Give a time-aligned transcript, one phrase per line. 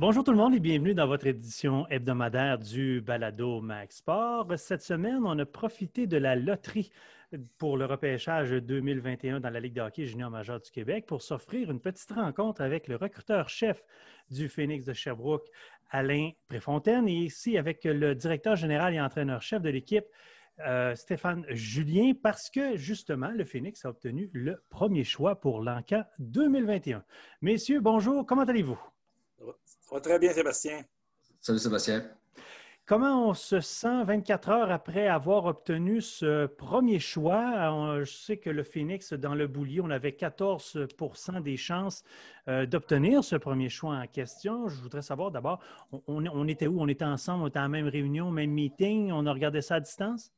[0.00, 4.46] Bonjour tout le monde et bienvenue dans votre édition hebdomadaire du Balado Max Sport.
[4.56, 6.90] Cette semaine, on a profité de la loterie
[7.58, 11.70] pour le repêchage 2021 dans la Ligue de hockey junior majeur du Québec pour s'offrir
[11.70, 13.84] une petite rencontre avec le recruteur-chef
[14.30, 15.46] du Phoenix de Sherbrooke,
[15.90, 20.06] Alain Préfontaine, et ici avec le directeur général et entraîneur-chef de l'équipe,
[20.60, 26.04] euh, Stéphane Julien, parce que justement, le Phoenix a obtenu le premier choix pour l'encan
[26.20, 27.04] 2021.
[27.42, 28.80] Messieurs, bonjour, comment allez-vous?
[29.90, 30.82] Ça va très bien, Sébastien.
[31.40, 32.04] Salut, Sébastien.
[32.86, 37.98] Comment on se sent 24 heures après avoir obtenu ce premier choix?
[38.04, 40.78] Je sais que le Phoenix, dans le boulier, on avait 14
[41.42, 42.04] des chances
[42.46, 44.68] euh, d'obtenir ce premier choix en question.
[44.68, 45.58] Je voudrais savoir d'abord,
[46.06, 46.80] on, était où?
[46.80, 49.80] On était ensemble, on était en même réunion, même meeting, on a regardé ça à
[49.80, 50.30] distance?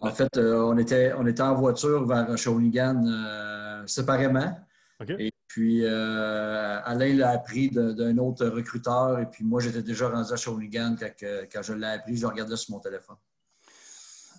[0.00, 4.56] En fait, euh, on, était, on était en voiture vers Shawinigan euh, séparément.
[5.18, 9.20] Et puis, euh, Alain l'a appris d'un autre recruteur.
[9.20, 12.16] Et puis, moi, j'étais déjà rendu à Shawinigan quand, je l'ai appris.
[12.16, 13.16] Je regardais sur mon téléphone.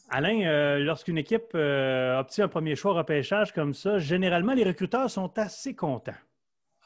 [0.10, 4.64] Alain, euh, lorsqu'une équipe euh, obtient un premier choix au repêchage comme ça, généralement, les
[4.64, 6.14] recruteurs sont assez contents.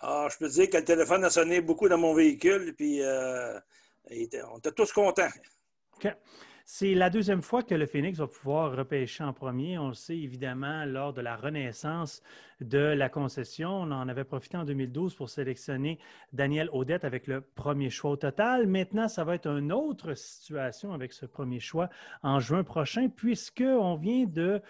[0.02, 2.73] Ah, je peux te dire que le téléphone a sonné beaucoup dans mon véhicule.
[2.77, 5.27] Puis, on était tous contents.
[6.72, 9.80] C'est la deuxième fois que le Phoenix va pouvoir repêcher en premier.
[9.80, 12.22] On le sait évidemment lors de la renaissance
[12.61, 13.72] de la concession.
[13.72, 15.97] On en avait profité en 2012 pour sélectionner
[16.31, 18.67] Daniel Audette avec le premier choix au total.
[18.67, 21.89] Maintenant, ça va être une autre situation avec ce premier choix
[22.22, 24.61] en juin prochain, puisqu'on vient de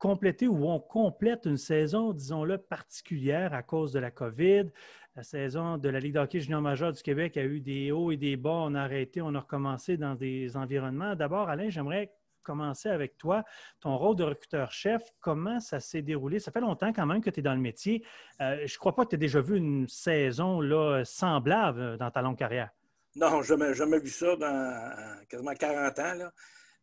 [0.00, 4.70] compléter ou on complète une saison, disons-le, particulière à cause de la COVID.
[5.14, 8.16] La saison de la Ligue d'hockey junior majeur du Québec a eu des hauts et
[8.16, 8.50] des bas.
[8.50, 11.14] On a arrêté, on a recommencé dans des environnements.
[11.14, 12.12] D'abord, Alain, j'aimerais
[12.42, 13.44] commencer avec toi.
[13.80, 16.38] Ton rôle de recruteur-chef, comment ça s'est déroulé?
[16.38, 18.04] Ça fait longtemps quand même que tu es dans le métier.
[18.40, 22.10] Euh, je ne crois pas que tu aies déjà vu une saison là, semblable dans
[22.10, 22.70] ta longue carrière.
[23.16, 26.14] Non, jamais, jamais vu ça dans quasiment 40 ans.
[26.14, 26.32] Là.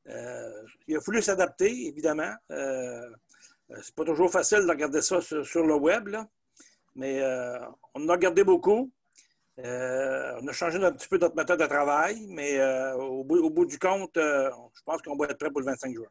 [0.10, 2.34] Euh, il a fallu s'adapter, évidemment.
[2.52, 3.10] Euh,
[3.82, 6.16] c'est pas toujours facile de regarder ça sur, le web,
[6.96, 7.60] mais euh,
[7.94, 8.92] on en a regardé beaucoup.
[9.58, 12.62] on a changé un petit peu notre méthode de travail, mais
[12.96, 16.08] au bout, du compte, je pense qu'on va être prêt pour le 25 juin.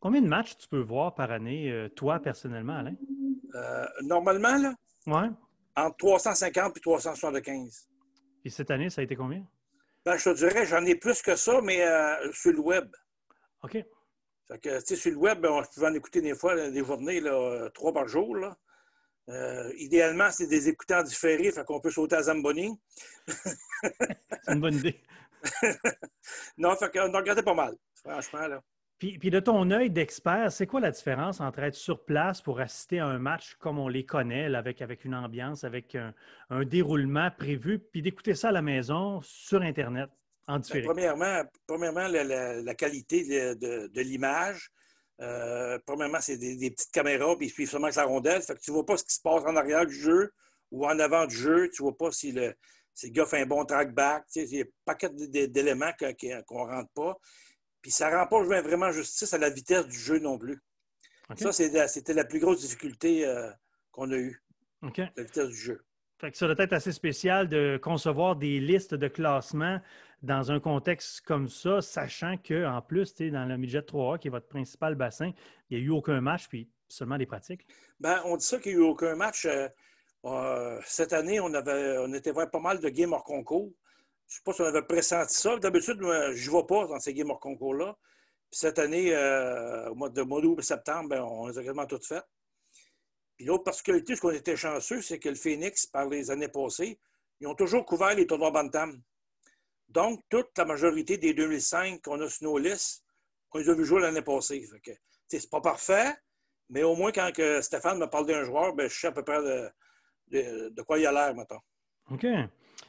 [0.00, 2.94] Combien de matchs tu peux voir par année, toi, personnellement, Alain?
[4.02, 4.74] normalement, là?
[5.06, 5.30] Ouais.
[5.74, 7.88] Entre 350 et 375.
[8.44, 9.42] Et cette année, ça a été combien?
[10.04, 11.82] Ben, je te dirais, j'en ai plus que ça, mais
[12.32, 12.90] sur le web.
[13.62, 13.84] OK.
[14.48, 17.92] Fait que, sur le web, on pouvait en écouter des fois des journées, là, trois
[17.92, 18.34] par jour.
[18.36, 18.56] Là.
[19.28, 22.80] Euh, idéalement, c'est des écouteurs différés, fait qu'on peut sauter à Zamboni.
[23.26, 25.02] c'est une bonne idée.
[26.56, 28.46] non, fait qu'on a regardé pas mal, franchement.
[28.46, 28.62] Là.
[28.98, 32.58] Puis, puis, de ton œil d'expert, c'est quoi la différence entre être sur place pour
[32.58, 36.14] assister à un match comme on les connaît, avec, avec une ambiance, avec un,
[36.48, 40.10] un déroulement prévu, puis d'écouter ça à la maison sur Internet?
[40.48, 44.70] Ben, premièrement, premièrement la, qualité de, l'image.
[45.20, 48.40] Euh, premièrement, c'est des, petites caméras, puis ils suivent seulement avec la rondelle.
[48.42, 50.32] Fait que tu ne vois pas ce qui se passe en arrière du jeu
[50.70, 51.68] ou en avant du jeu.
[51.70, 52.54] Tu ne vois pas si le,
[53.04, 54.24] gars fait un bon track back.
[54.36, 55.92] il y a un paquet d'éléments
[56.46, 57.16] qu'on ne rentre pas.
[57.82, 60.58] Puis ça ne rend pas vraiment justice à la vitesse du jeu non plus.
[61.36, 63.50] Ça, c'était la plus grosse difficulté euh,
[63.92, 64.42] qu'on a eue.
[64.82, 65.84] La vitesse du jeu.
[66.20, 69.80] Fait que ça doit être assez spécial de concevoir des listes de classement
[70.22, 74.48] dans un contexte comme ça, sachant qu'en plus, dans le midget 3A, qui est votre
[74.48, 75.32] principal bassin,
[75.70, 77.66] il n'y a eu aucun match, puis seulement des pratiques?
[78.00, 79.46] Bien, on dit ça qu'il n'y a eu aucun match.
[79.46, 79.68] Euh,
[80.24, 83.72] euh, cette année, on, avait, on était voir pas mal de games hors concours.
[84.26, 85.56] Je ne sais pas si on avait pressenti ça.
[85.58, 87.96] D'habitude, je ne vais pas dans ces games hors concours-là.
[88.50, 92.06] cette année, euh, au mois de mois d'août septembre, ben, on les a quasiment toutes
[92.06, 92.26] faites.
[93.36, 96.98] Puis l'autre particularité, ce qu'on était chanceux, c'est que le Phoenix, par les années passées,
[97.40, 99.00] ils ont toujours couvert les tournois Bantam.
[99.88, 103.04] Donc, toute la majorité des 2005 qu'on a sur nos listes,
[103.52, 104.66] on les a vu jouer l'année passée.
[104.66, 106.14] Ce n'est pas parfait,
[106.68, 109.24] mais au moins quand que Stéphane me parle d'un joueur, ben, je sais à peu
[109.24, 109.40] près
[110.30, 111.60] de, quoi il a l'air, maintenant.
[112.10, 112.26] OK.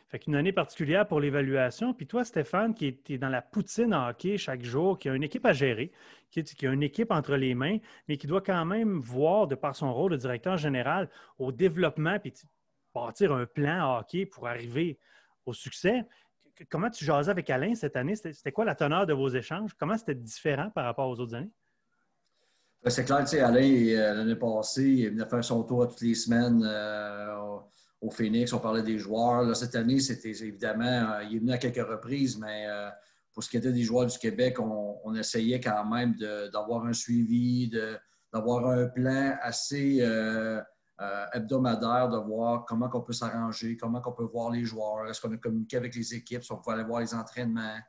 [0.09, 1.94] Fait qu'une année particulière pour l'évaluation.
[1.94, 5.46] Puis toi, Stéphane, qui est dans la poutine hockey chaque jour, qui a une équipe
[5.46, 5.91] à gérer,
[6.32, 7.78] qui, a une équipe entre les mains,
[8.08, 12.20] mais qui doit quand même voir, de par son rôle de directeur général, au développement,
[12.20, 12.34] puis
[12.94, 14.97] bâtir un plan hockey pour arriver
[15.46, 16.03] au succès
[16.70, 18.16] comment tu jasais avec Alain cette année?
[18.16, 19.72] C'était quoi la teneur de vos échanges?
[19.79, 21.52] Comment c'était différent par rapport aux autres années?
[22.84, 26.02] Ben, c'est clair, tu sais, Alain, euh, l'année passée, il venait faire son tour toutes
[26.02, 27.58] les semaines euh,
[28.00, 28.53] au Phoenix.
[28.53, 29.56] On parlait des joueurs.
[29.56, 32.67] cette année, c'était évidemment, euh, il est venu à quelques reprises, mais
[33.34, 36.16] pour ce qui était des joueurs du Québec, on, essayait quand même
[36.53, 37.70] d'avoir un suivi,
[38.32, 40.02] d'avoir un plan assez,
[41.01, 45.34] euh, de voir comment on peut s'arranger, comment on peut voir les joueurs, est-ce qu'on
[45.34, 47.79] a communiqué avec les équipes, si on pouvait aller voir les entraînements.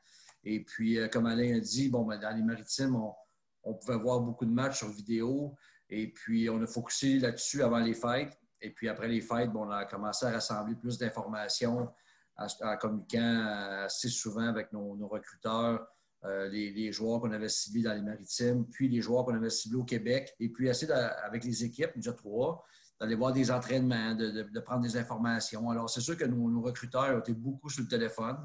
[0.44, 2.96] Et puis, euh, comme Alain a dit, bon, ben, dans les maritimes,
[3.64, 5.54] on, pouvait voir beaucoup de matchs sur vidéo.
[5.88, 8.38] Et puis, on a focusé là-dessus avant les fêtes.
[8.60, 11.88] Et puis, après les fêtes, bon, on a commencé à rassembler plus d'informations
[12.36, 15.86] en, communiquant assez souvent avec nos, recruteurs,
[16.24, 19.78] euh, les, joueurs qu'on avait ciblés dans les maritimes, puis les joueurs qu'on avait ciblés
[19.78, 20.34] au Québec.
[20.38, 22.64] Et puis, assez avec les équipes, déjà trois,
[23.00, 25.70] d'aller voir des entraînements, de, prendre des informations.
[25.70, 28.36] Alors, c'est sûr que nos, recruteurs ont été beaucoup sur le téléphone.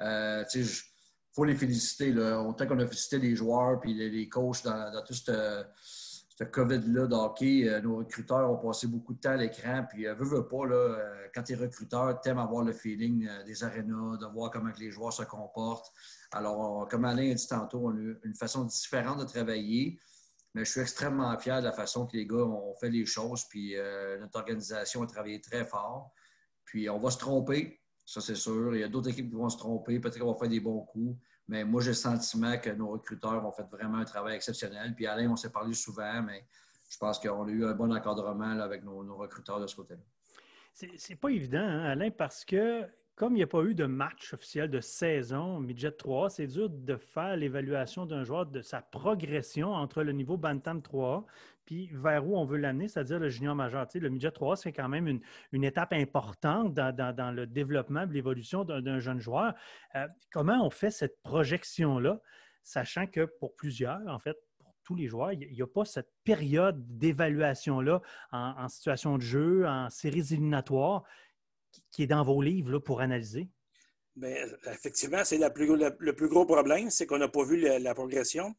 [0.00, 0.66] Euh, il
[1.32, 2.12] faut les féliciter.
[2.12, 2.40] Là.
[2.40, 5.64] Autant qu'on a félicité les joueurs puis les, coachs dans, tout ce,
[6.44, 9.86] COVID-là d'hockey, euh, nos recruteurs ont passé beaucoup de temps à l'écran.
[9.88, 10.98] Puis, euh, veux, veux pas, là,
[11.32, 14.90] quand tu es recruteur, tu aimes avoir le feeling des arénas, de voir comment les
[14.90, 15.92] joueurs se comportent.
[16.32, 20.00] Alors, comme Alain a dit tantôt, on a une façon différente de travailler.
[20.54, 23.44] Mais je suis extrêmement fier de la façon que les gars ont fait les choses.
[23.44, 26.12] Puis euh, notre organisation a travaillé très fort.
[26.64, 28.74] Puis on va se tromper, ça c'est sûr.
[28.74, 29.98] Il y a d'autres équipes qui vont se tromper.
[29.98, 31.18] Peut-être qu'on va faire des bons coups.
[31.48, 34.94] Mais moi, j'ai le sentiment que nos recruteurs ont fait vraiment un travail exceptionnel.
[34.94, 36.46] Puis Alain, on s'est parlé souvent, mais
[36.88, 40.00] je pense qu'on a eu un bon encadrement avec nos, recruteurs de ce côté-là.
[40.72, 42.84] C'est pas évident, hein, Alain, parce que
[43.16, 46.68] comme il n'y a pas eu de match officiel de saison Midget 3, c'est dur
[46.68, 51.24] de faire l'évaluation d'un joueur de sa progression entre le niveau Bantam 3
[51.64, 53.86] puis vers où on veut l'amener, c'est-à-dire le junior majeur.
[53.94, 55.20] le Midget 3, c'est quand même
[55.52, 59.54] une, étape importante dans, le développement, l'évolution d'un jeune joueur.
[59.94, 62.20] Euh, comment on fait cette projection-là,
[62.62, 66.10] sachant que pour plusieurs, en fait, pour tous les joueurs, il n'y a pas cette
[66.24, 68.02] période d'évaluation-là
[68.32, 71.04] en, situation de jeu, en séries éliminatoires?
[71.90, 73.48] Qui est dans vos livres pour analyser?
[74.16, 78.54] Bien, effectivement, c'est le plus gros problème, c'est qu'on n'a pas vu la, progression.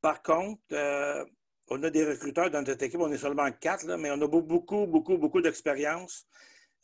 [0.00, 1.24] Par contre, euh,
[1.68, 4.86] on a des recruteurs dans notre équipe, on est seulement quatre, mais on a beaucoup,
[4.86, 6.26] beaucoup, beaucoup d'expérience.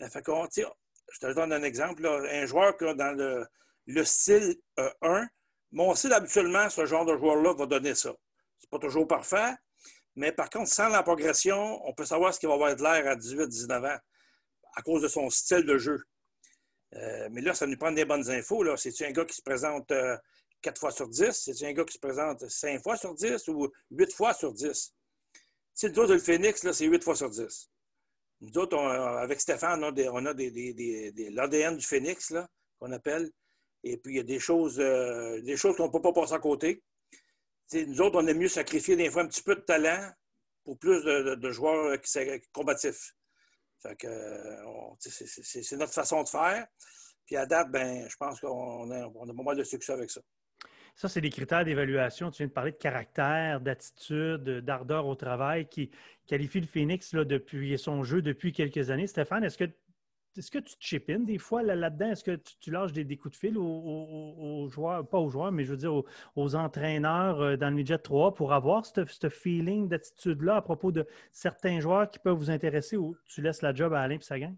[0.03, 2.07] Euh, fait je te donne un exemple.
[2.07, 3.47] un joueur qui dans
[3.87, 5.25] le, style 1, euh,
[5.71, 8.13] mon style habituellement, ce genre de joueur-là va donner ça.
[8.59, 9.55] C'est pas toujours parfait,
[10.17, 13.07] mais par contre, sans la progression, on peut savoir ce qu'il va avoir de l'air
[13.07, 13.99] à 18-19 ans
[14.75, 15.99] à cause de son style de jeu.
[16.95, 18.65] Euh, mais là, ça nous prend des bonnes infos.
[18.77, 20.17] C'est-tu un gars qui se présente euh,
[20.63, 21.33] quatre 4 fois sur 10?
[21.33, 24.95] C'est-tu un gars qui se présente 5 fois sur 10 ou 8 fois sur 10?
[25.75, 27.71] Si le autres, le Phoenix, c'est 8 fois sur 10.
[28.41, 32.33] Nous autres, avec Stéphane, on a, des, l'ADN du Phoenix
[32.79, 33.31] qu'on appelle.
[33.85, 36.35] Et puis, il y a des choses, euh, des choses qu'on ne peut pas passer
[36.35, 36.83] à côté.
[37.73, 40.11] nous autres, on aime mieux sacrifier des fois un petit peu de talent
[40.65, 42.19] pour plus de, joueurs qui,
[42.53, 43.15] combatifs.
[43.83, 44.09] Fait que
[44.99, 46.67] c'est notre façon de faire.
[47.27, 50.11] Puis à date, ben, je pense qu'on a, on a pas mal de succès avec
[50.11, 50.21] ça.
[50.97, 52.31] Ça, c'est des critères d'évaluation.
[52.33, 55.93] Tu viens de parler de caractère, d'attitude, d'ardeur au travail qui
[56.27, 59.07] qualifient le Phoenix là, depuis son jeu depuis quelques années.
[59.07, 59.71] Stéphane, est-ce que
[60.37, 62.11] est-ce que tu chip des fois là-dedans?
[62.11, 65.71] Est-ce que tu, lâches des, coups de fil aux, joueurs, pas aux joueurs, mais je
[65.71, 66.03] veux dire
[66.37, 71.07] aux, entraîneurs euh, dans le midget 3 pour avoir ce feeling d'attitude-là à propos de
[71.33, 74.39] certains joueurs qui peuvent vous intéresser ou tu laisses la job à Alain et sa
[74.39, 74.55] gang?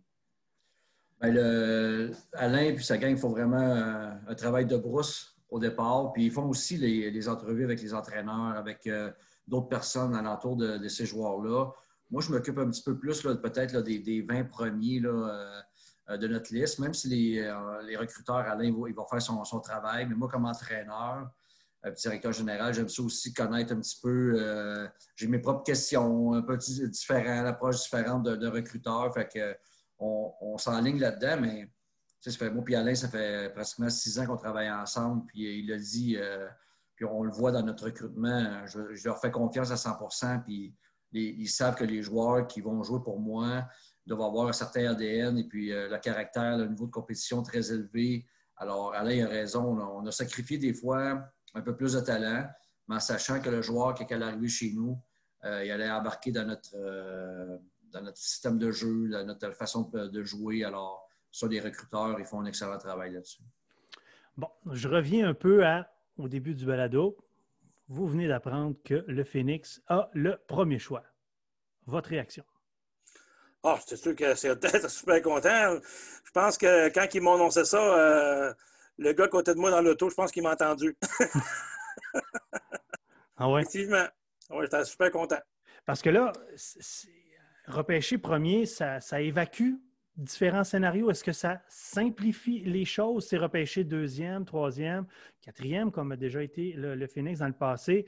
[1.21, 6.13] Ben, Alain et sa gang font vraiment un, travail de brousse au départ.
[6.13, 9.11] Puis ils font aussi les, entrevues avec les entraîneurs, avec euh,
[9.47, 11.73] d'autres personnes alentour de, de ces joueurs-là.
[12.11, 15.61] Moi, je m'occupe un petit peu plus peut-être des, des, 20 premiers euh,
[16.09, 20.07] euh, de notre liste, même si les, euh, recruteurs, Alain, il va, faire son, travail.
[20.07, 21.31] Mais moi, comme entraîneur,
[21.97, 24.89] directeur général, j'aime ça aussi connaître un petit peu.
[25.15, 29.15] J'ai mes propres questions, un peu différent, l'approche différente de, recruteurs.
[29.15, 29.57] Fait que
[29.99, 31.71] on, s'enligne là-dedans, mais
[32.21, 35.25] ça fait, moi et Alain, ça fait pratiquement six ans qu'on travaille ensemble.
[35.27, 36.19] Puis il a dit,
[36.97, 39.97] puis on le voit dans notre recrutement, je, je, leur fais confiance à 100
[40.45, 40.75] puis
[41.13, 43.65] ils savent que les joueurs qui vont jouer pour moi
[44.07, 47.73] doivent avoir un certain ADN et puis euh, le caractère, le niveau de compétition très
[47.73, 48.27] élevé.
[48.57, 49.79] Alors, Alain a raison.
[49.81, 51.23] On a sacrifié des fois
[51.55, 52.47] un peu plus de talent,
[52.89, 54.99] mais en sachant que le joueur, qui est arrivé chez nous,
[55.45, 57.57] euh, il allait embarquer dans notre, euh,
[57.91, 60.65] dans notre système de jeu, dans notre façon de jouer.
[60.65, 63.43] Alors, sur les recruteurs, ils font un excellent travail là-dessus.
[64.37, 65.63] Bon, je reviens un peu
[66.19, 67.17] au début du balado
[67.91, 71.03] vous venez d'apprendre que le Phoenix a le premier choix.
[71.87, 72.45] Votre réaction?
[73.65, 75.81] Ah, c'est sûr que c'est super content.
[76.25, 78.55] Je pense que quand ils m'ont annoncé ça, euh,
[78.97, 80.97] le gars à côté de moi dans l'auto, je pense qu'il m'a entendu.
[83.37, 83.63] ah ouais?
[83.63, 84.07] Effectivement.
[84.51, 85.41] Oui, j'étais super content.
[85.85, 86.33] Parce que là,
[87.67, 89.73] repêcher premier, ça, ça évacue
[90.21, 91.11] différents scénarios?
[91.11, 93.27] Est-ce que ça simplifie les choses?
[93.29, 95.07] C'est repêcher deuxième, troisième,
[95.41, 98.07] quatrième, comme a déjà été le, Phoenix dans le passé?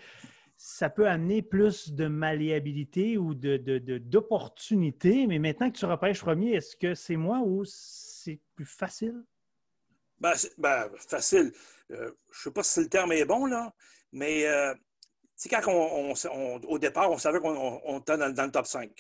[0.65, 5.23] ça peut amener plus de malléabilité ou d'opportunité.
[5.23, 9.25] De, mais maintenant que tu repêches premier, est-ce que c'est moi ou c'est plus facile?
[10.21, 11.53] Ben, ben facile.
[11.91, 13.75] Euh, je ne sais pas si le terme est bon, là,
[14.13, 14.73] mais euh,
[15.51, 16.15] quand on,
[16.69, 18.91] au départ, on savait qu'on était dans, le top 5.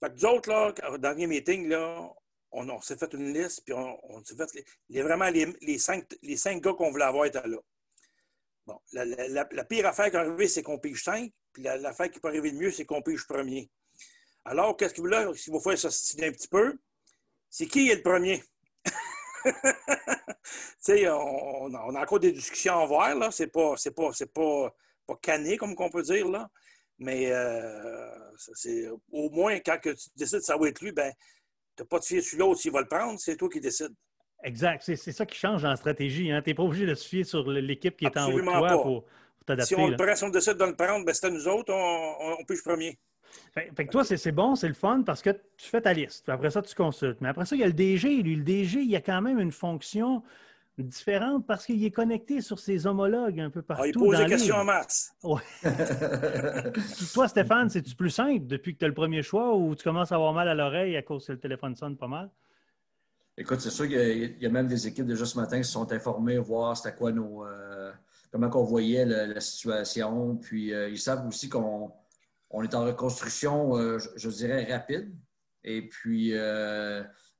[0.00, 2.08] Fait que nous autres, là, au dernier meeting, là,
[2.52, 6.62] on, s'est fait une liste, puis on, s'est fait les, vraiment les, cinq, les cinq
[6.62, 7.58] gars qu'on voulait avoir étaient là.
[8.66, 12.28] Bon, la, pire affaire qui est arrivée, c'est qu'on pige 5, puis l'affaire qui peut
[12.28, 13.70] arriver de mieux, c'est qu'on pige premier.
[14.44, 16.78] Alors, qu'est-ce qu'il là, s'il vous faire s'ostiner un petit peu,
[17.48, 18.42] c'est qui est le premier?
[20.80, 23.30] sais, on, a encore des discussions à voir, là.
[23.30, 24.74] C'est pas, c'est pas, pas,
[25.06, 26.50] pas canné, comme on peut dire, là.
[26.98, 28.10] Mais euh,
[28.54, 31.12] c'est au moins quand tu décides que ça va être lui, ben,
[31.76, 33.94] tu n'as pas de fier sur l'autre s'il va le prendre, c'est toi qui décides.
[34.44, 34.82] Exact.
[34.84, 36.30] C'est ça qui change en stratégie.
[36.30, 36.42] Hein.
[36.42, 38.82] Tu n'es pas obligé de se fier sur l'équipe qui est en haut de toi
[38.82, 39.04] pour,
[39.46, 39.74] t'adapter.
[39.74, 41.72] Si on, le prend, si on décide de le prendre, ben, c'est à nous autres,
[41.72, 42.98] on, on, premier.
[43.52, 46.28] Fait, que toi, c'est bon, c'est le fun parce que tu fais ta liste.
[46.28, 47.20] Après ça, tu consultes.
[47.20, 48.22] Mais après ça, il y a le DG.
[48.22, 50.22] Lui, le DG, il y a quand même une fonction
[50.82, 53.82] différente parce qu'il est connecté sur ses homologues un peu partout.
[53.84, 55.12] Ah, il pose des questions en masse.
[55.22, 55.42] Ouais.
[57.12, 60.12] Toi, Stéphane, c'est-tu plus simple depuis que tu as le premier choix ou tu commences
[60.12, 62.30] à avoir mal à l'oreille à cause que le téléphone sonne pas mal?
[63.36, 65.92] Écoute, c'est sûr qu'il y, a même des équipes déjà ce matin qui se sont
[65.92, 67.46] informées, voir c'était quoi nos.
[67.46, 67.92] Euh,
[68.32, 70.36] comment on voyait la, situation.
[70.36, 71.92] Puis euh, ils savent aussi qu'on
[72.50, 75.14] on est en reconstruction, euh, je, dirais, rapide.
[75.62, 76.32] Et puis,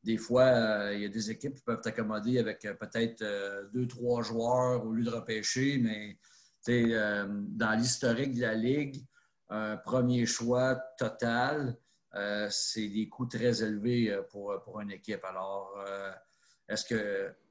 [0.05, 3.25] des fois, il y a des équipes qui peuvent t'accommoder avec peut-être
[3.73, 6.19] deux, trois joueurs au lieu de repêcher, mais
[6.67, 9.03] dans l'historique de la Ligue,
[9.49, 11.77] un premier choix total,
[12.15, 15.25] euh, c'est des coûts très élevés euh, pour, pour une équipe.
[15.25, 16.11] Alors, euh,
[16.69, 16.95] est-ce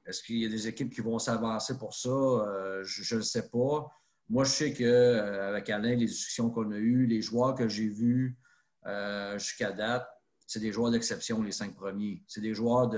[0.06, 2.10] est-ce qu'il y a des équipes qui vont s'avancer pour ça?
[2.84, 3.92] je ne sais pas.
[4.30, 8.38] Moi, je sais qu'avec Alain, les discussions qu'on a eues, les joueurs que j'ai vus
[9.36, 10.08] jusqu'à date,
[10.48, 12.24] c'est des joueurs d'exception, les cinq premiers.
[12.28, 12.90] C'est des joueurs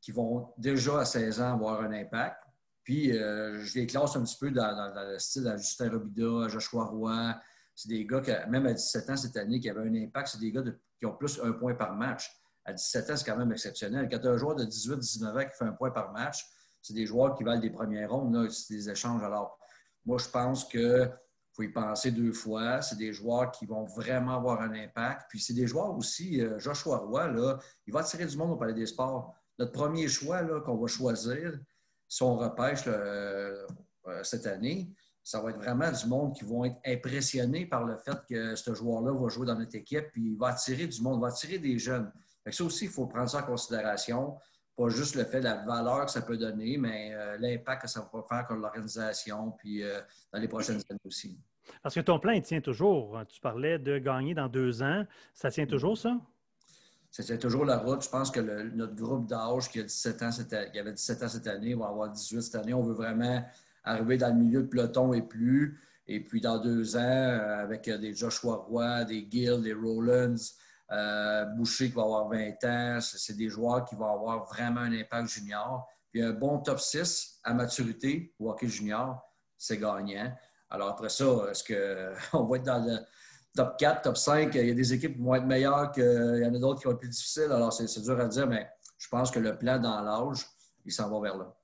[0.00, 2.36] qui vont déjà à 16 ans avoir un impact.
[2.84, 7.34] Puis, je les classe un petit peu dans, le style à Justin Robida, Joshua Roy,
[7.74, 10.28] c'est des gars qui, même à 17 ans cette année, qui avaient un impact.
[10.28, 10.62] C'est des gars
[10.98, 12.30] qui ont plus un point par match.
[12.64, 14.08] À 17 ans, c'est quand même exceptionnel.
[14.10, 16.44] Quand tu as un joueur de 18-19 ans qui fait un point par match,
[16.80, 18.50] c'est des joueurs qui valent des premières rondes.
[18.50, 19.22] C'est des échanges.
[19.22, 19.58] Alors,
[20.04, 21.10] moi, je pense qu'il
[21.52, 22.82] faut y penser deux fois.
[22.82, 25.26] C'est des joueurs qui vont vraiment avoir un impact.
[25.28, 26.40] Puis, c'est des joueurs aussi.
[26.40, 29.34] Euh, Joshua Roy, là, il va attirer du monde au Palais des Sports.
[29.58, 31.58] Notre premier choix qu'on va choisir,
[32.08, 33.66] si on repêche euh,
[34.22, 34.92] cette année,
[35.22, 38.74] ça va être vraiment du monde qui vont être impressionnés par le fait que ce
[38.74, 41.58] joueur-là va jouer dans notre équipe, puis il va attirer du monde, il va attirer
[41.58, 42.10] des jeunes.
[42.50, 44.36] ça aussi, il faut prendre ça en considération.
[44.76, 47.88] Pas juste le fait de la valeur que ça peut donner, mais euh, l'impact que
[47.88, 50.00] ça va faire sur l'organisation, puis euh,
[50.32, 51.38] dans les prochaines années aussi.
[51.82, 53.20] Parce que ton plan, il tient toujours.
[53.28, 55.04] Tu parlais de gagner dans deux ans.
[55.34, 56.18] Ça tient toujours, ça?
[57.10, 58.02] Ça tient toujours la route.
[58.02, 60.30] Je pense que notre groupe d'âge qui, a 17 ans
[60.72, 62.72] qui avait 17 ans cette année va avoir 18 cette année.
[62.72, 63.44] On veut vraiment
[63.84, 65.78] arriver dans le milieu de peloton et plus.
[66.06, 70.34] Et puis dans deux ans, euh, avec des Joshua Roy, des Gill, des Rollins,
[70.90, 74.92] euh, Boucher qui va avoir 20 ans, c'est des joueurs qui vont avoir vraiment un
[74.92, 75.86] impact junior.
[76.10, 79.22] Puis un bon top 6 à maturité au hockey junior,
[79.56, 80.32] c'est gagnant.
[80.68, 81.64] Alors après ça, est-ce
[82.32, 82.98] qu'on va être dans le
[83.54, 84.54] top 4, top 5?
[84.54, 86.84] Il y a des équipes qui vont être meilleures, qu'il y en a d'autres qui
[86.86, 87.50] vont être plus difficiles.
[87.50, 90.46] Alors c'est dur à dire, mais je pense que le plan dans l'âge,
[90.84, 91.54] il s'en va vers là.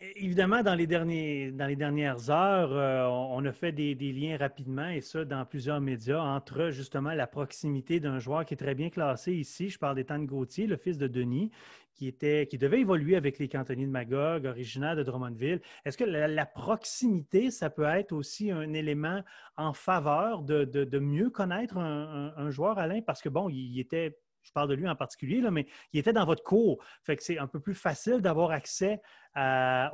[0.00, 5.44] Évidemment, dans les, dernières heures, euh, on a fait des, liens rapidement, et ça dans
[5.44, 9.70] plusieurs médias, entre justement la proximité d'un joueur qui est très bien classé ici.
[9.70, 11.50] Je parle d'Étienne Gauthier, le fils de Denis,
[11.94, 15.60] qui, était, qui devait évoluer avec les cantonniers de Magog, originaire de Drummondville.
[15.84, 19.24] Est-ce que la, proximité, ça peut être aussi un élément
[19.56, 23.00] en faveur de, mieux connaître un, joueur, Alain?
[23.02, 24.16] Parce que, bon, il était
[24.48, 26.82] je parle de lui en particulier, là, mais il était dans votre cours.
[27.04, 29.00] Fait que c'est un peu plus facile d'avoir accès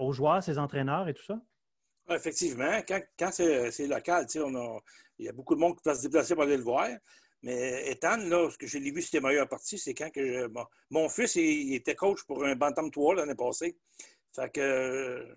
[0.01, 1.41] aux joueurs, ses entraîneurs et tout ça?
[2.11, 4.27] Effectivement, quand, c'est local,
[5.19, 6.89] il y a beaucoup de monde qui va se déplacer pour aller le voir.
[7.43, 10.51] Mais Ethan, là, ce que j'ai vu, c'était meilleur partie, c'est quand que
[10.91, 13.77] mon fils il, était coach pour un Bantam 3 l'année passée.
[14.35, 15.37] Fait que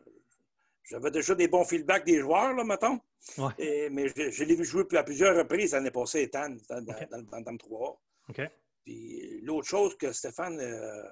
[0.83, 3.00] j'avais déjà des bons feedbacks des joueurs, là, mettons.
[3.38, 8.01] mais je, l'ai vu jouer à plusieurs reprises l'année passée, Ethan, dans, le Bantam 3.
[8.29, 8.41] OK.
[9.47, 11.03] L'autre chose que Stéphane euh,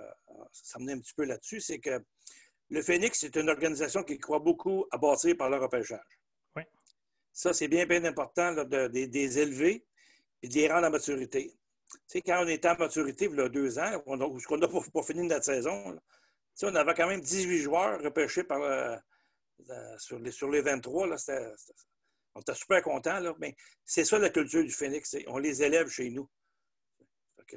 [0.51, 2.03] s'amenait un petit peu là-dessus, c'est que
[2.69, 6.19] le Phoenix, c'est une organisation qui croit beaucoup à bâtir par le repêchage.
[6.57, 6.63] Oui.
[7.31, 9.85] Ça, c'est bien, bien important de, des élever
[10.41, 11.53] et de les rendre à maturité.
[11.89, 14.57] Tu sais, quand on était à maturité, il y a deux ans, on a, qu'on
[14.57, 15.97] n'a pas, fini notre saison,
[16.61, 18.97] on avait quand même 18 joueurs repêchés par, euh,
[19.97, 21.07] sur, les, sur les 23.
[22.35, 23.33] On était super contents, là.
[23.39, 25.15] Mais c'est ça la culture du Phoenix.
[25.27, 26.29] On les élève chez nous.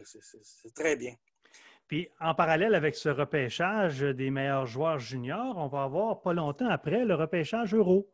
[0.05, 1.15] C'est très bien.
[1.87, 6.69] Puis en parallèle avec ce repêchage des meilleurs joueurs juniors, on va avoir pas longtemps
[6.69, 8.11] après le repêchage euro.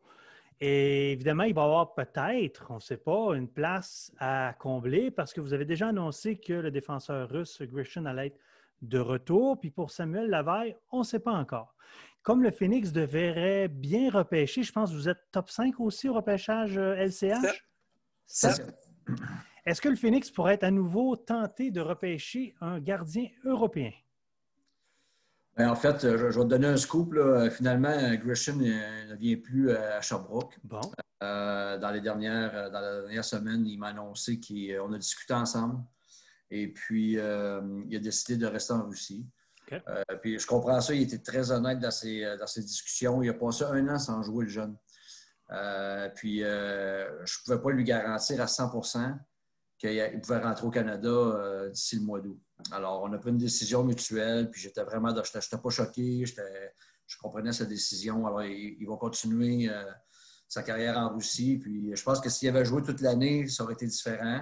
[0.61, 5.11] Et évidemment, il va y avoir peut-être, on ne sait pas, une place à combler
[5.11, 8.39] parce que vous avez déjà annoncé que le défenseur russe Grishin allait être
[8.81, 9.59] de retour.
[9.59, 11.75] Puis pour Samuel Lavaille, on ne sait pas encore.
[12.23, 16.13] Comme le Phoenix devrait bien repêcher, je pense que vous êtes top 5 aussi au
[16.13, 17.65] repêchage LCH?
[19.65, 23.91] Est-ce que le Phoenix pourrait être à nouveau tenté de repêcher un gardien européen?
[25.57, 27.15] Ben, en fait, je, vais te donner un scoop.
[27.51, 30.59] Finalement, Grisham ne vient plus à Sherbrooke.
[30.63, 30.81] Bon.
[31.23, 35.81] Euh, dans, les dernières, dans la dernière semaine, il m'a annoncé qu'on a discuté ensemble.
[36.51, 39.25] Et puis, euh, il a décidé de rester en Russie.
[39.71, 43.23] Euh, puis je comprends ça, il était très honnête dans ses, dans ses, discussions.
[43.23, 44.75] Il a passé un an sans jouer le jeune.
[46.15, 48.69] puis je ne pouvais pas lui garantir à 100
[49.77, 52.39] qu'il pouvait rentrer au Canada euh, d'ici le mois d'août.
[52.71, 57.17] Alors, on a pris une décision mutuelle, puis j'étais vraiment, je n'étais pas choqué, je
[57.17, 58.25] comprenais sa décision.
[58.25, 59.83] Alors, il, va continuer euh,
[60.47, 61.57] sa carrière en Russie.
[61.57, 64.41] Puis, je pense que s'il avait joué toute l'année, ça aurait été différent.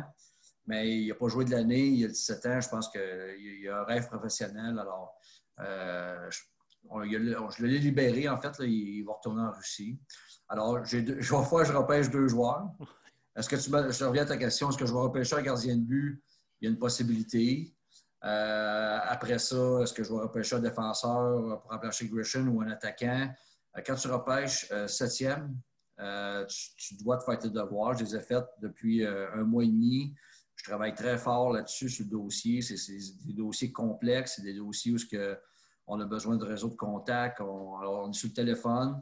[0.66, 2.62] Mais il n'a pas joué de l'année, il a 17 ans.
[2.62, 4.80] Je pense qu'il a un rêve professionnel.
[4.80, 5.18] Alors,
[5.60, 8.54] euh, je, l'ai libéré, en fait.
[8.60, 10.00] il, va retourner en Russie.
[10.48, 12.70] Alors, je vais fois, je repêche deux joueurs.
[13.36, 15.76] Est-ce que tu je reviens à ta question, est-ce que je vais repêcher un gardien
[15.76, 16.24] de but?
[16.62, 17.76] Il y a une possibilité.
[18.24, 22.70] Euh, après ça, est-ce que je vais repêcher un défenseur pour remplacer Grisham ou un
[22.70, 23.30] attaquant?
[23.76, 25.58] Euh, quand tu repêches euh, septième,
[26.78, 27.98] tu, dois te faire tes devoirs.
[27.98, 30.16] Je les ai faits depuis un mois et demi.
[30.56, 32.62] Je travaille très fort là-dessus, sur le dossier.
[32.62, 34.98] C'est des dossiers complexes, c'est des dossiers où
[35.88, 37.42] on a besoin de réseau de contact.
[37.42, 39.02] On, alors, on est sur le téléphone.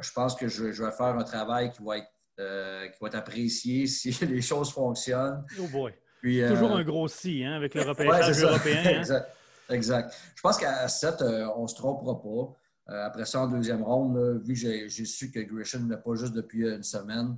[0.00, 2.10] Je pense que je vais faire un travail qui va être
[2.40, 5.44] euh, qui va être apprécié si les choses fonctionnent.
[5.60, 5.92] Oh boy.
[6.22, 9.02] Toujours euh, un gros si hein, avec le repêchage européen.
[9.06, 9.22] Hein.
[9.68, 10.14] exact.
[10.34, 13.04] Je pense qu'à 7, euh, on ne se trompera pas.
[13.06, 16.66] après ça, en deuxième ronde, vu que j'ai su que Grisham n'est pas juste depuis
[16.66, 17.36] une semaine,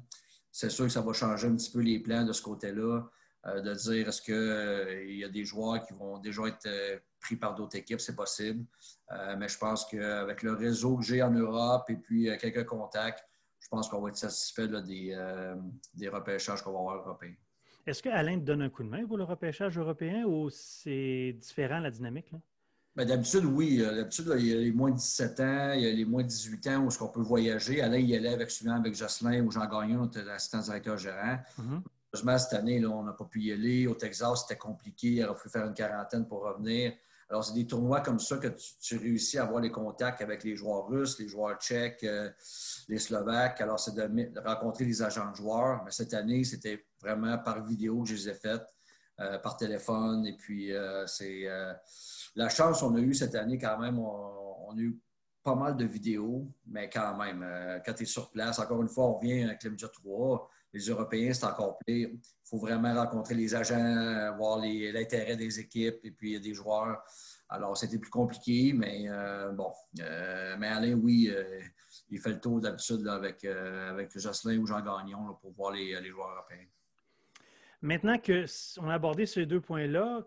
[0.53, 3.03] c'est sûr que ça va changer un petit peu les plans de ce côté-là,
[3.47, 6.69] de dire est-ce qu'il y a des joueurs qui vont déjà être
[7.21, 8.65] pris par d'autres équipes, c'est possible.
[9.39, 13.25] mais je pense qu'avec le réseau que j'ai en Europe et puis quelques contacts,
[13.65, 15.57] je pense qu'on va être satisfait euh,
[15.95, 17.35] des, repêchages qu'on va avoir européens.
[17.87, 21.81] Est-ce qu'Alain te donne un coup de main pour le repêchage européen ou c'est différent
[21.81, 22.31] la dynamique?
[22.95, 23.81] Ben, d'habitude, oui.
[23.81, 26.23] Euh, d'habitude, il y a les moins de 17 ans, il y a les moins
[26.23, 27.81] de 18 ans où est-ce qu'on peut voyager.
[27.83, 31.39] Alain, il y allait avec, souvent avec Jocelyn ou Jean Gagnon, notre assistant directeur gérant.
[31.59, 31.79] Mm
[32.39, 33.87] cette année, là, on n'a pas pu y aller.
[33.87, 35.09] Au Texas, c'était compliqué.
[35.09, 36.93] Il aurait fallu faire une quarantaine pour revenir.
[37.31, 38.49] Alors, c'est des tournois comme ça que
[38.81, 42.31] tu, réussis à avoir les contacts avec les joueurs russes, les joueurs tchèques, euh,
[42.89, 43.61] les Slovaques.
[43.61, 45.83] Alors, c'est de, rencontrer les agents de joueurs.
[45.85, 48.67] Mais cette année, c'était vraiment par vidéo que je les ai faites,
[49.21, 50.27] euh, par téléphone.
[50.27, 51.47] Et puis, euh, c'est
[52.35, 53.99] la chance qu'on a eue cette année quand même.
[53.99, 54.99] On, a eu
[55.43, 57.47] pas mal de vidéos, mais quand même,
[57.85, 60.89] quand tu es sur place, encore une fois, on revient avec le Média 3 les
[60.89, 62.21] Européens, c'est encore plus.
[62.57, 67.03] Vraiment rencontrer les agents, voir l'intérêt des équipes et puis des joueurs.
[67.49, 69.73] Alors, c'était plus compliqué, mais euh, bon.
[70.01, 71.61] Euh, mais Alain, oui, euh,
[72.11, 76.11] il fait le tour d'habitude avec, avec Jocelyn ou Jean Gagnon pour voir les, les
[76.11, 76.67] joueurs européens.
[77.83, 80.25] Maintenant qu'on a abordé ces deux points-là,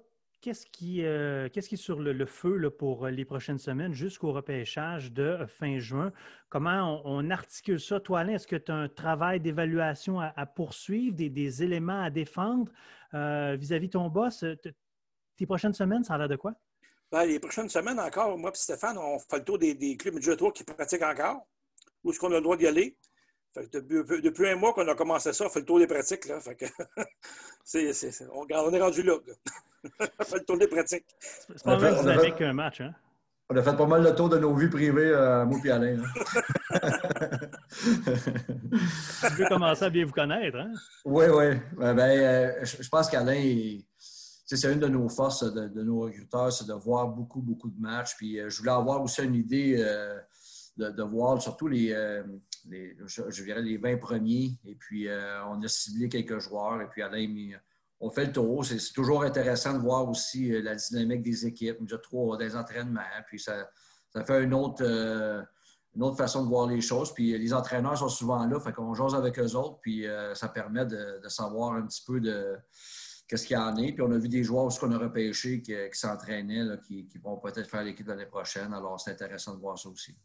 [0.48, 5.46] Qu'est-ce qui, euh, qui, est sur le, feu pour les prochaines semaines jusqu'au repêchage de
[5.46, 6.14] fin juin?
[6.48, 8.00] Comment on, articule ça?
[8.00, 12.72] Toi, Alain, est-ce que tu as un travail d'évaluation à, poursuivre, des, éléments à défendre
[13.14, 14.46] euh, vis-à-vis ton boss?
[15.36, 16.54] Tes prochaines semaines, ça a l'air de quoi?
[17.12, 20.18] Ben, les prochaines semaines encore, moi et Stéphane, on fait le tour des, des clubs
[20.18, 21.46] de tour qui pratiquent encore.
[22.06, 22.96] Où est-ce qu'on a le droit d'y aller?
[23.74, 26.26] depuis, un mois qu'on a commencé ça, on fait le tour des pratiques.
[26.26, 26.40] Là.
[28.32, 29.18] On, est rendu là.
[29.18, 29.67] on
[30.00, 31.06] fait le tour des pratiques.
[31.20, 32.82] C'est pas mal dynamique qu'un match.
[32.82, 32.94] Hein?
[33.50, 36.04] On a fait pas mal le tour de nos vies privées, euh, moi et Alain.
[39.22, 40.58] tu veux commencer à bien vous connaître.
[40.58, 40.74] Hein?
[41.06, 41.56] Oui, oui.
[41.78, 43.80] Ben, euh, je pense qu'Alain,
[44.56, 48.16] c'est une de nos forces de, nos recruteurs, c'est de voir beaucoup, beaucoup de matchs.
[48.16, 50.18] Puis euh, je voulais avoir aussi une idée euh,
[50.78, 51.90] de, voir surtout les,
[52.70, 54.58] je, dirais les 20 premiers.
[54.66, 56.82] Et puis, euh, on a ciblé quelques joueurs.
[56.82, 57.28] Et puis, Alain,
[58.00, 58.66] on fait le tour.
[58.66, 61.82] C'est toujours intéressant de voir aussi euh, la dynamique des équipes.
[61.82, 63.02] Déjà trois des entraînements.
[63.28, 63.70] Puis, ça,
[64.10, 65.44] ça fait une autre, euh,
[66.16, 67.14] façon de voir les choses.
[67.14, 68.60] Puis, les entraîneurs sont souvent là.
[68.60, 69.80] Fait qu'on jase avec eux autres.
[69.82, 72.56] Puis, ça permet de, savoir un petit peu de
[73.28, 73.94] qu'est-ce qu'il y en est.
[73.94, 77.18] Puis on a vu des joueurs aussi qu'on a repêchés qui, qui s'entraînaient, qui, qui,
[77.18, 78.74] vont peut-être faire l'équipe l'année prochaine.
[78.74, 80.16] Alors, c'est intéressant de voir ça aussi.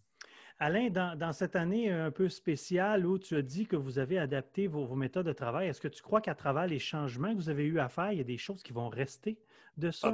[0.58, 4.66] Alain, dans, cette année un peu spéciale où tu as dit que vous avez adapté
[4.66, 7.64] vos, méthodes de travail, est-ce que tu crois qu'à travers les changements que vous avez
[7.64, 9.38] eu à faire, il y a des choses qui vont rester
[9.76, 10.12] de ça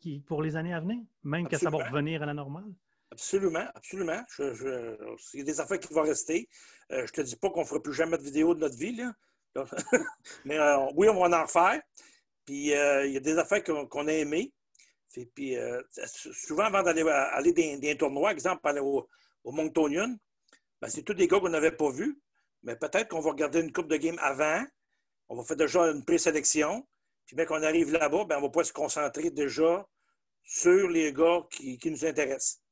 [0.00, 2.72] qui, pour les années à venir, même que ça va revenir à la normale?
[3.12, 4.22] Absolument, absolument.
[4.38, 6.48] il y a des affaires qui vont rester.
[6.90, 8.76] Euh, je ne te dis pas qu'on ne fera plus jamais de vidéo de notre
[8.76, 9.00] vie,
[10.44, 11.80] mais euh, oui, on va en refaire.
[12.44, 14.52] Puis euh, il y a des affaires qu'on a aimées.
[15.36, 15.56] Puis,
[16.32, 19.08] souvent, avant d'aller aller dans, un tournoi, exemple, aller au,
[19.44, 20.16] au Monctonian,
[20.80, 22.20] ben, c'est tous des gars qu'on n'avait pas vus.
[22.62, 24.64] Mais peut-être qu'on va regarder une coupe de game avant.
[25.28, 26.86] On va faire déjà une présélection.
[27.26, 29.86] Puis, bien qu'on arrive là-bas, ben, on va pouvoir se concentrer déjà
[30.42, 32.62] sur les gars qui, nous intéressent.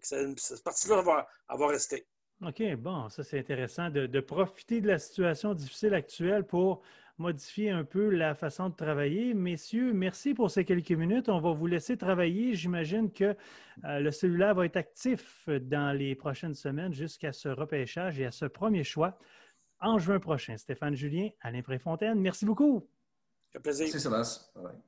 [0.00, 2.06] cette partie-là va, va rester.
[2.44, 6.82] OK, bon, ça c'est intéressant de, profiter de la situation difficile actuelle pour
[7.18, 9.34] modifier un peu la façon de travailler.
[9.34, 11.28] Messieurs, merci pour ces quelques minutes.
[11.28, 12.54] On va vous laisser travailler.
[12.54, 13.36] J'imagine que
[13.84, 18.30] euh, le cellulaire va être actif dans les prochaines semaines jusqu'à ce repêchage et à
[18.30, 19.18] ce premier choix
[19.80, 20.56] en juin prochain.
[20.56, 22.88] Stéphane Julien, Alain Préfontaine, merci beaucoup.
[23.54, 23.86] Un plaisir.
[23.86, 24.80] Merci Sébastien.